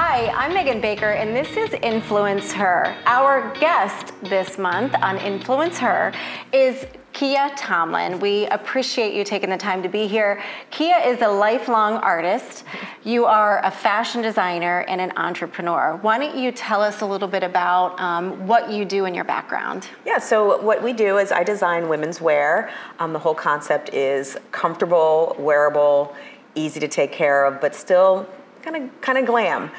[0.00, 2.96] Hi, I'm Megan Baker, and this is Influence Her.
[3.04, 6.12] Our guest this month on Influence Her
[6.52, 8.20] is Kiya Tomlin.
[8.20, 10.40] We appreciate you taking the time to be here.
[10.70, 12.62] Kiya is a lifelong artist.
[13.02, 15.98] You are a fashion designer and an entrepreneur.
[16.00, 19.24] Why don't you tell us a little bit about um, what you do in your
[19.24, 19.88] background?
[20.06, 22.70] Yeah, so what we do is I design women's wear.
[23.00, 26.14] Um, the whole concept is comfortable, wearable,
[26.54, 28.28] easy to take care of, but still
[28.62, 29.70] kind of kind of glam.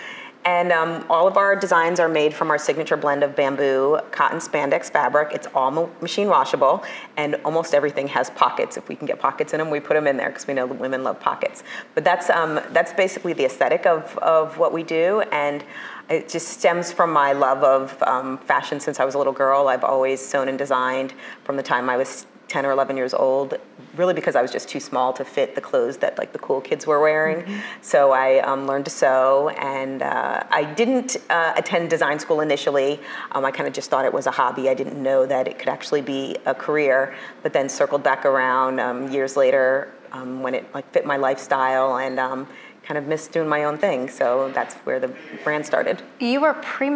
[0.46, 4.40] And um, all of our designs are made from our signature blend of bamboo, cotton
[4.40, 5.34] spandex fabric.
[5.34, 6.82] It's all ma- machine washable,
[7.18, 8.78] and almost everything has pockets.
[8.78, 10.66] If we can get pockets in them, we put them in there because we know
[10.66, 11.64] women love pockets.
[11.94, 15.64] But that's um, that's basically the aesthetic of of what we do, and
[16.10, 19.68] it just stems from my love of um, fashion since I was a little girl.
[19.68, 23.58] I've always sewn and designed from the time I was 10 or 11 years old,
[23.96, 26.60] really because I was just too small to fit the clothes that like the cool
[26.60, 27.46] kids were wearing.
[27.46, 27.60] Mm-hmm.
[27.82, 33.00] So I um, learned to sew, and uh, I didn't uh, attend design school initially.
[33.32, 34.68] Um, I kind of just thought it was a hobby.
[34.68, 37.16] I didn't know that it could actually be a career.
[37.44, 41.98] But then circled back around um, years later um, when it like fit my lifestyle
[41.98, 42.48] and um,
[42.84, 44.10] kind of missed doing my own thing.
[44.10, 46.02] So that's where the brand started.
[46.20, 46.90] You were pre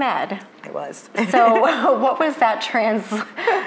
[0.64, 0.70] med.
[0.70, 1.10] I was.
[1.30, 1.60] so,
[2.00, 3.06] what was that trans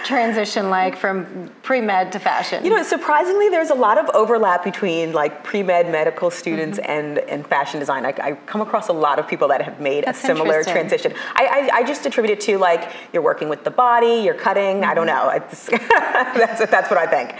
[0.04, 2.64] transition like from pre med to fashion?
[2.64, 6.90] You know, surprisingly, there's a lot of overlap between like pre med medical students mm-hmm.
[6.90, 8.04] and, and fashion design.
[8.06, 11.12] I, I, come across a lot of people that have made that's a similar transition.
[11.34, 14.80] I, I, I, just attribute it to like you're working with the body, you're cutting.
[14.80, 14.90] Mm-hmm.
[14.90, 15.74] I don't mm-hmm.
[15.74, 16.36] know.
[16.38, 17.34] that's that's what I think.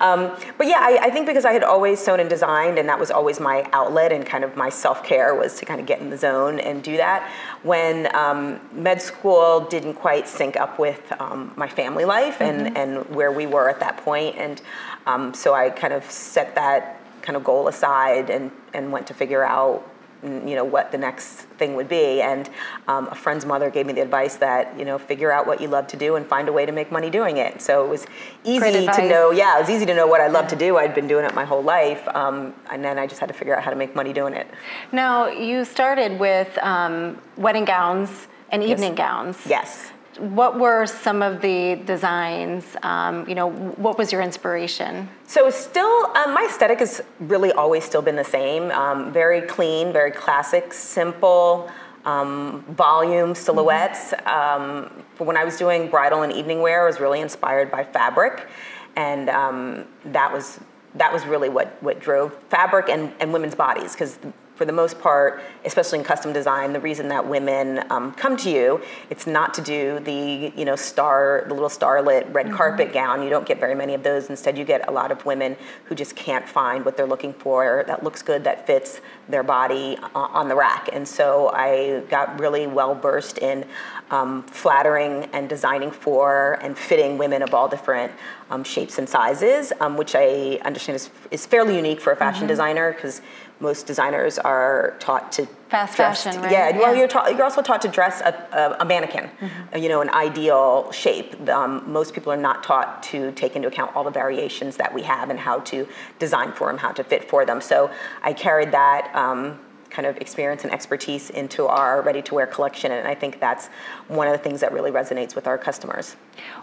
[0.00, 2.98] Um, but yeah, I, I think because I had always sewn and designed, and that
[2.98, 6.00] was always my outlet and kind of my self care was to kind of get
[6.00, 7.30] in the zone and do that.
[7.62, 12.76] When um, med school didn't quite sync up with um, my family life and, mm-hmm.
[12.76, 14.36] and where we were at that point.
[14.36, 14.60] And
[15.06, 19.14] um, so I kind of set that kind of goal aside and, and went to
[19.14, 19.86] figure out
[20.22, 22.20] you know what the next thing would be.
[22.20, 22.48] And
[22.88, 25.68] um, a friend's mother gave me the advice that you know figure out what you
[25.68, 27.62] love to do and find a way to make money doing it.
[27.62, 28.06] So it was
[28.44, 30.76] easy to know yeah it was easy to know what i love to do.
[30.76, 33.56] I'd been doing it my whole life um, and then i just had to figure
[33.56, 34.46] out how to make money doing it.
[34.92, 38.98] Now you started with um, wedding gowns and evening yes.
[38.98, 39.38] gowns.
[39.46, 39.92] Yes.
[40.18, 42.76] What were some of the designs?
[42.82, 45.08] Um, you know, what was your inspiration?
[45.26, 48.70] So still, um, my aesthetic has really always still been the same.
[48.72, 51.70] Um, very clean, very classic, simple.
[52.04, 54.14] Um, volume silhouettes.
[54.14, 55.24] Mm-hmm.
[55.24, 58.48] when I was doing bridal and evening wear, I was really inspired by fabric,
[58.96, 60.60] and um, that was
[60.94, 64.18] that was really what what drove fabric and, and women's bodies because
[64.60, 68.50] for the most part, especially in custom design, the reason that women um, come to
[68.50, 68.78] you,
[69.08, 72.56] it's not to do the you know star, the little starlit red mm-hmm.
[72.56, 73.22] carpet gown.
[73.22, 74.28] You don't get very many of those.
[74.28, 77.84] Instead, you get a lot of women who just can't find what they're looking for
[77.86, 79.00] that looks good, that fits
[79.30, 80.90] their body uh, on the rack.
[80.92, 83.64] And so I got really well versed in
[84.10, 88.12] um, flattering and designing for and fitting women of all different
[88.50, 92.42] um, shapes and sizes, um, which I understand is, is fairly unique for a fashion
[92.42, 92.48] mm-hmm.
[92.48, 93.22] designer because
[93.60, 96.50] most designers are taught to fast dress, fashion, right?
[96.50, 97.30] Yeah, well, you're taught.
[97.30, 99.76] You're also taught to dress a, a, a mannequin, mm-hmm.
[99.76, 101.48] you know, an ideal shape.
[101.48, 105.02] Um, most people are not taught to take into account all the variations that we
[105.02, 105.86] have and how to
[106.18, 107.60] design for them, how to fit for them.
[107.60, 107.90] So
[108.22, 109.14] I carried that.
[109.14, 109.60] Um,
[109.90, 113.66] kind of experience and expertise into our ready to wear collection and I think that's
[114.06, 116.14] one of the things that really resonates with our customers.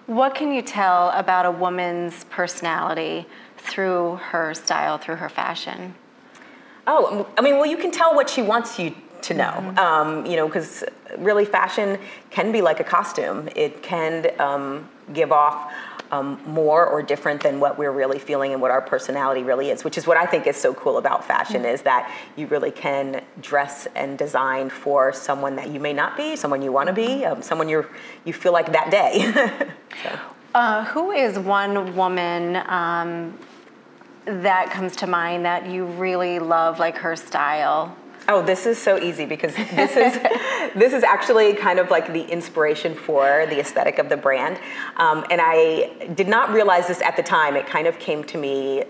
[0.05, 5.95] What can you tell about a woman's personality through her style, through her fashion?
[6.87, 9.77] Oh, I mean, well, you can tell what she wants you to know, mm-hmm.
[9.77, 10.83] um, you know, because
[11.17, 11.99] really fashion
[12.29, 13.49] can be like a costume.
[13.55, 15.73] It can um, give off
[16.11, 19.83] um, more or different than what we're really feeling and what our personality really is,
[19.83, 21.73] which is what I think is so cool about fashion mm-hmm.
[21.73, 26.35] is that you really can dress and design for someone that you may not be,
[26.35, 27.33] someone you want to be, mm-hmm.
[27.33, 27.85] um, someone you
[28.25, 29.31] you feel like that day.
[30.03, 30.19] so.
[30.55, 33.37] uh, who is one woman um,
[34.27, 37.95] that comes to mind that you really love, like her style?
[38.29, 40.13] Oh, this is so easy because this is
[40.75, 44.59] this is actually kind of like the inspiration for the aesthetic of the brand,
[44.97, 47.55] um, and I did not realize this at the time.
[47.55, 48.83] It kind of came to me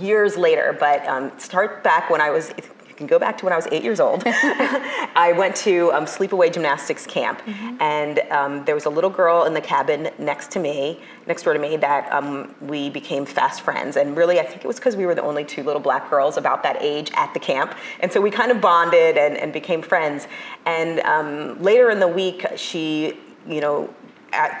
[0.00, 2.52] years later, but um, start back when I was
[3.00, 4.22] can go back to when I was eight years old.
[4.26, 7.80] I went to um, sleepaway gymnastics camp, mm-hmm.
[7.80, 11.54] and um, there was a little girl in the cabin next to me, next door
[11.54, 13.96] to me, that um, we became fast friends.
[13.96, 16.36] And really, I think it was because we were the only two little black girls
[16.36, 19.80] about that age at the camp, and so we kind of bonded and, and became
[19.80, 20.28] friends.
[20.66, 23.14] And um, later in the week, she,
[23.48, 23.92] you know,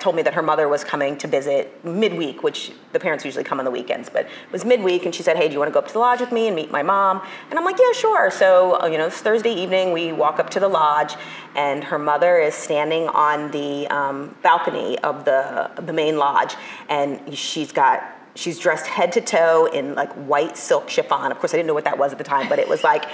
[0.00, 3.58] told me that her mother was coming to visit midweek, which the parents usually come
[3.58, 5.72] on the weekends, but it was midweek, and she said, "Hey, do you want to
[5.72, 7.92] go up to the lodge with me and meet my mom?" And I'm like, "Yeah,
[7.92, 9.92] sure." So uh, you know, it's Thursday evening.
[9.92, 11.14] We walk up to the lodge,
[11.54, 16.54] and her mother is standing on the um, balcony of the the main lodge,
[16.88, 21.32] and she's got she's dressed head to toe in like white silk chiffon.
[21.32, 23.04] Of course, I didn't know what that was at the time, but it was like,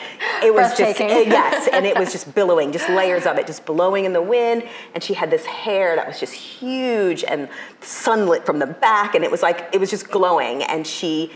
[0.42, 3.64] it was just, eh, yes, and it was just billowing, just layers of it, just
[3.64, 4.64] blowing in the wind.
[4.94, 7.48] And she had this hair that was just huge and
[7.80, 10.62] sunlit from the back, and it was like, it was just glowing.
[10.64, 11.32] And she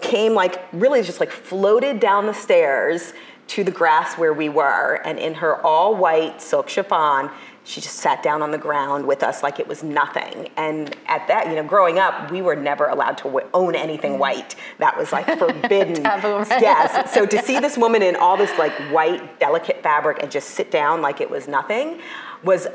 [0.00, 3.12] came like, really just like floated down the stairs
[3.48, 7.30] to the grass where we were, and in her all white silk chiffon,
[7.64, 10.50] she just sat down on the ground with us like it was nothing.
[10.56, 14.14] And at that, you know, growing up, we were never allowed to w- own anything
[14.14, 14.18] mm.
[14.18, 14.56] white.
[14.78, 16.02] That was like forbidden.
[16.02, 16.60] Taboo, right?
[16.60, 17.14] Yes.
[17.14, 20.70] So to see this woman in all this like white, delicate fabric and just sit
[20.70, 22.00] down like it was nothing
[22.44, 22.66] was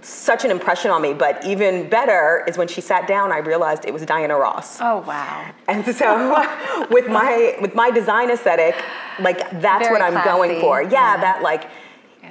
[0.00, 1.12] such an impression on me.
[1.12, 4.80] But even better is when she sat down, I realized it was Diana Ross.
[4.80, 5.50] Oh wow!
[5.68, 8.74] And so with my with my design aesthetic,
[9.20, 10.28] like that's Very what I'm classy.
[10.28, 10.82] going for.
[10.82, 11.20] Yeah, Yeah.
[11.20, 11.68] that like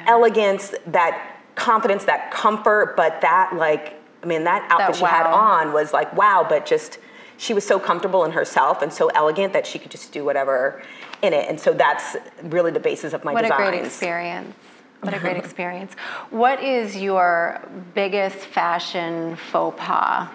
[0.08, 5.26] elegance, that confidence, that comfort, but that like I mean that outfit That she had
[5.26, 7.00] on was like wow, but just
[7.38, 10.84] she was so comfortable in herself and so elegant that she could just do whatever
[11.24, 11.50] in it.
[11.50, 13.60] And so that's really the basis of my What designs.
[13.62, 14.56] a great experience.
[15.02, 15.94] What a great experience.
[16.30, 20.30] What is your biggest fashion faux pas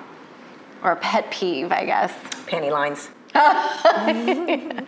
[0.83, 2.13] or pet peeve, I guess?
[2.47, 3.11] Panty lines.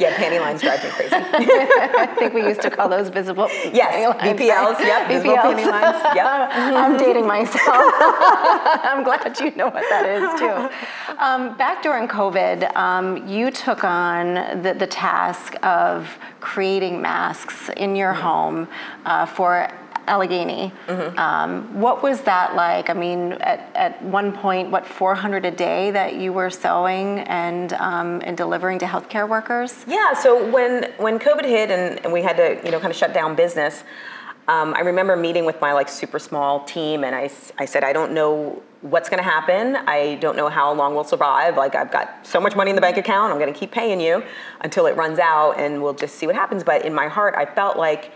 [0.00, 1.10] yeah, panty lines drive me crazy.
[1.14, 6.02] I think we used to call those visible Yes, panty lines, yep, visible panty lines,
[6.16, 6.50] yep.
[6.82, 7.92] I'm dating myself.
[8.90, 11.14] I'm glad you know what that is too.
[11.18, 17.94] Um, back during COVID, um, you took on the, the task of creating masks in
[17.94, 18.22] your Mm-hmm.
[18.22, 18.68] home
[19.04, 19.70] uh, for
[20.10, 20.72] Allegheny.
[20.88, 21.18] Mm-hmm.
[21.18, 22.90] Um, what was that like?
[22.90, 27.72] I mean, at, at one point, what 400 a day that you were sewing and
[27.74, 29.84] um, and delivering to healthcare workers?
[29.86, 32.96] Yeah, so when when COVID hit and, and we had to you know kind of
[32.96, 33.84] shut down business,
[34.48, 37.92] um, I remember meeting with my like super small team, and I, I said I
[37.92, 39.76] don't know what's going to happen.
[39.76, 41.56] I don't know how long we'll survive.
[41.56, 44.00] Like I've got so much money in the bank account, I'm going to keep paying
[44.00, 44.24] you
[44.62, 46.64] until it runs out, and we'll just see what happens.
[46.64, 48.10] But in my heart, I felt like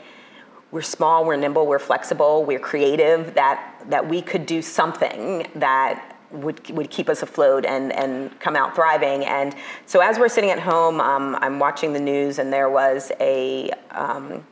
[0.74, 3.34] we're small, we're nimble, we're flexible, we're creative.
[3.34, 8.56] That that we could do something that would would keep us afloat and and come
[8.56, 9.24] out thriving.
[9.24, 9.54] And
[9.86, 13.70] so as we're sitting at home, um, I'm watching the news, and there was a.
[13.92, 14.44] Um,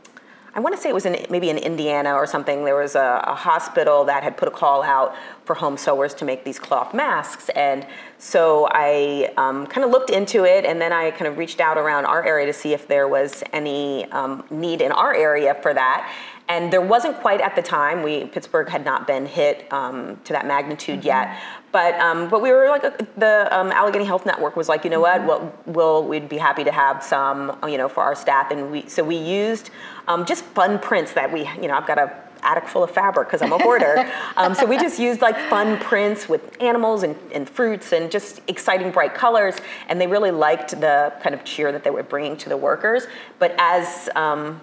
[0.55, 2.65] I want to say it was in maybe in Indiana or something.
[2.65, 5.17] There was a, a hospital that had put a call out
[5.53, 10.09] for home sewers to make these cloth masks, and so I um, kind of looked
[10.09, 12.89] into it, and then I kind of reached out around our area to see if
[12.89, 16.11] there was any um, need in our area for that.
[16.49, 18.03] And there wasn't quite at the time.
[18.03, 21.39] We Pittsburgh had not been hit um, to that magnitude yet,
[21.71, 24.91] but um, but we were like uh, the um, Allegheny Health Network was like, you
[24.91, 28.51] know what, well, we'll we'd be happy to have some, you know, for our staff,
[28.51, 29.71] and we so we used
[30.09, 32.09] um, just fun prints that we, you know, I've got a
[32.43, 34.11] attic full of fabric because I'm a hoarder.
[34.37, 38.41] um, so we just used like fun prints with animals and, and fruits and just
[38.49, 39.57] exciting bright colors,
[39.89, 43.07] and they really liked the kind of cheer that they were bringing to the workers.
[43.39, 44.61] But as um,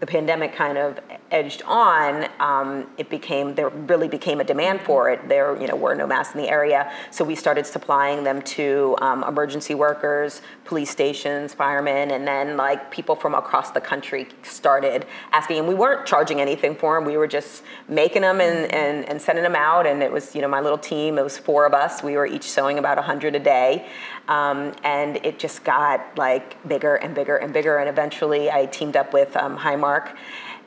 [0.00, 0.98] the pandemic kind of
[1.32, 5.28] edged on, um, it became there really became a demand for it.
[5.28, 8.96] There, you know, were no masks in the area, so we started supplying them to
[9.00, 15.06] um, emergency workers, police stations, firemen, and then like people from across the country started
[15.32, 15.58] asking.
[15.58, 17.04] And we weren't charging anything for them.
[17.04, 19.86] We were just making them and, and, and sending them out.
[19.86, 21.18] And it was, you know, my little team.
[21.18, 22.02] It was four of us.
[22.02, 23.86] We were each sewing about hundred a day,
[24.28, 27.78] um, and it just got like bigger and bigger and bigger.
[27.78, 30.16] And eventually, I teamed up with um, Highmark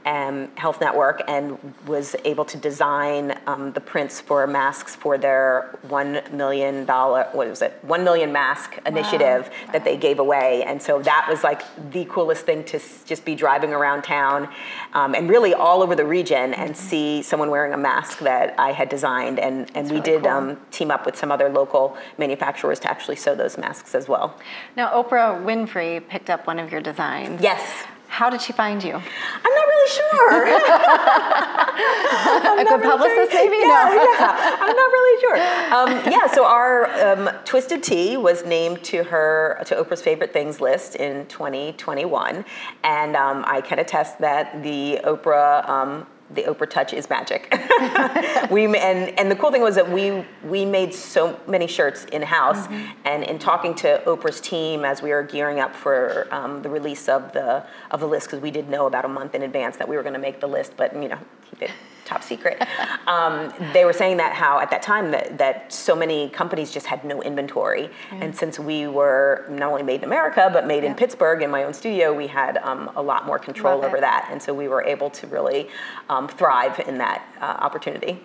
[0.05, 1.57] um, Health Network and
[1.87, 7.47] was able to design um, the prints for masks for their one million dollar what
[7.49, 11.61] was it one million mask initiative that they gave away and so that was like
[11.91, 14.47] the coolest thing to s- just be driving around town
[14.93, 18.71] um, and really all over the region and see someone wearing a mask that I
[18.71, 20.31] had designed and, and we really did cool.
[20.31, 24.37] um, team up with some other local manufacturers to actually sew those masks as well.
[24.77, 27.41] Now, Oprah Winfrey picked up one of your designs.
[27.41, 27.85] Yes.
[28.15, 28.93] How did she find you?
[28.93, 30.45] I'm not really sure.
[32.59, 33.57] a good publicist, maybe?
[33.57, 33.93] Yeah, no.
[33.93, 34.55] yeah.
[34.61, 35.35] I'm not really sure.
[35.75, 40.61] Um, yeah, so our um, Twisted Tea was named to her to Oprah's favorite things
[40.61, 42.45] list in 2021,
[42.85, 46.05] and um, I can attest that the Oprah.
[46.31, 47.47] The Oprah touch is magic.
[48.51, 52.23] we and and the cool thing was that we we made so many shirts in
[52.23, 52.67] house,
[53.05, 57.07] and in talking to Oprah's team as we were gearing up for um, the release
[57.07, 59.87] of the of the list because we did know about a month in advance that
[59.87, 61.71] we were going to make the list, but you know keep it
[62.05, 62.61] top secret.
[63.07, 66.85] um, they were saying that how at that time that, that so many companies just
[66.85, 67.89] had no inventory.
[68.11, 68.21] Mm.
[68.21, 70.91] And since we were not only made in America, but made yeah.
[70.91, 73.97] in Pittsburgh in my own studio, we had um, a lot more control Love over
[73.97, 74.01] it.
[74.01, 74.29] that.
[74.31, 75.69] And so we were able to really
[76.09, 78.23] um, thrive in that uh, opportunity.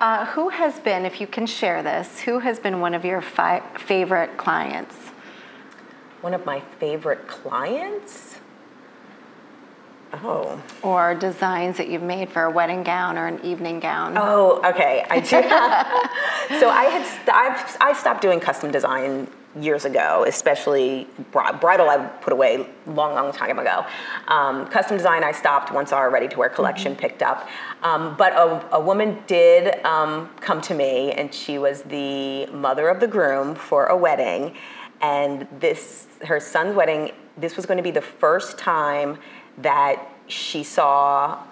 [0.00, 3.20] Uh, who has been, if you can share this, who has been one of your
[3.20, 4.96] fi- favorite clients?
[6.22, 8.38] One of my favorite clients?
[10.12, 10.60] Oh.
[10.82, 14.14] Or designs that you've made for a wedding gown or an evening gown.
[14.16, 15.06] Oh, okay.
[15.08, 15.28] I do.
[16.60, 19.26] so I had st- I've, I stopped doing custom design
[19.60, 21.88] years ago, especially bridal.
[21.88, 23.84] I put away long, long time ago.
[24.28, 27.00] Um, custom design I stopped once our ready to wear collection mm-hmm.
[27.00, 27.48] picked up.
[27.82, 32.88] Um, but a, a, woman did um, come to me, and she was the mother
[32.88, 34.56] of the groom for a wedding,
[35.00, 37.12] and this her son's wedding.
[37.36, 39.18] This was going to be the first time
[39.58, 41.42] that she saw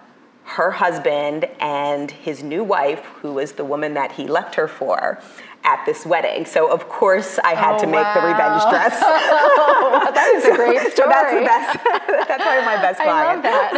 [0.45, 5.23] her husband and his new wife, who was the woman that he left her for,
[5.65, 6.45] at this wedding.
[6.45, 8.15] So of course I had oh, to make wow.
[8.15, 8.99] the revenge dress.
[9.03, 10.95] oh, that is so, a great story.
[10.95, 11.79] So that's the best.
[12.29, 13.45] that's probably my best client.
[13.45, 13.73] I love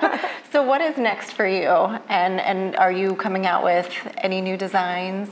[0.00, 0.43] that.
[0.54, 1.68] So what is next for you?
[2.08, 5.28] And and are you coming out with any new designs?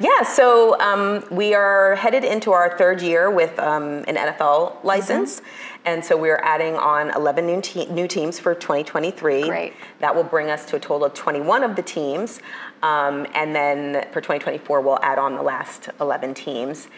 [0.00, 5.40] Yeah, so um, we are headed into our third year with um, an NFL license.
[5.40, 5.46] Mm-hmm.
[5.84, 9.42] And so we're adding on 11 new, te- new teams for 2023.
[9.42, 9.74] Great.
[9.98, 12.40] That will bring us to a total of 21 of the teams.
[12.82, 16.88] Um, and then for 2024, we'll add on the last 11 teams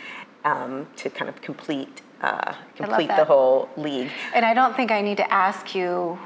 [0.45, 4.11] um, to kind of complete uh, complete the whole league.
[4.35, 6.19] And I don't think I need to ask you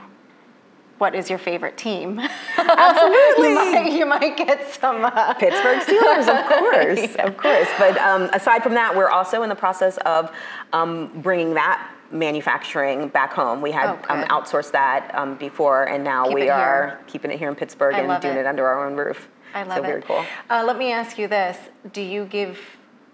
[0.98, 2.18] what is your favorite team?
[2.58, 3.48] Absolutely.
[3.48, 5.34] you, might, you, might, get some uh...
[5.34, 7.26] Pittsburgh Steelers, of course, yeah.
[7.26, 7.68] of course.
[7.78, 10.30] But um, aside from that, we're also in the process of
[10.72, 13.60] um, bringing that manufacturing back home.
[13.60, 17.38] We had oh, um, outsourced that um, before, and now Keep we are keeping it
[17.38, 18.40] here in Pittsburgh I and doing it.
[18.40, 18.46] it.
[18.46, 19.28] under our own roof.
[19.54, 19.86] I love so it.
[19.86, 20.24] very cool.
[20.50, 21.58] Uh, let me ask you this:
[21.92, 22.58] Do you give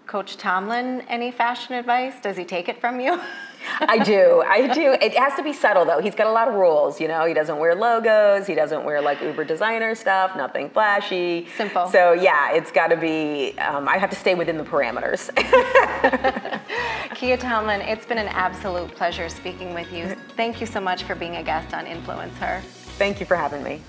[0.07, 2.15] Coach Tomlin any fashion advice?
[2.21, 3.19] Does he take it from you?
[3.81, 4.43] I do.
[4.47, 4.93] I do.
[5.01, 5.99] It has to be subtle though.
[6.01, 6.99] He's got a lot of rules.
[6.99, 8.47] You know, he doesn't wear logos.
[8.47, 10.35] He doesn't wear like Uber designer stuff.
[10.35, 11.47] Nothing flashy.
[11.57, 11.87] Simple.
[11.87, 13.57] So yeah, it's got to be.
[13.59, 15.29] Um, I have to stay within the parameters.
[17.15, 20.15] Kiya Tomlin, it's been an absolute pleasure speaking with you.
[20.35, 22.61] Thank you so much for being a guest on Influence Her.
[22.97, 23.81] Thank you for having me.